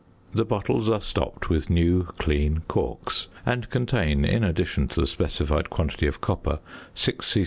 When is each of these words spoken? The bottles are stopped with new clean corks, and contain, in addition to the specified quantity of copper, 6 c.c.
The 0.31 0.45
bottles 0.45 0.89
are 0.89 0.99
stopped 0.99 1.47
with 1.51 1.69
new 1.69 2.05
clean 2.17 2.63
corks, 2.67 3.27
and 3.45 3.69
contain, 3.69 4.25
in 4.25 4.43
addition 4.43 4.87
to 4.87 5.01
the 5.01 5.05
specified 5.05 5.69
quantity 5.69 6.07
of 6.07 6.21
copper, 6.21 6.57
6 6.95 7.23
c.c. 7.23 7.39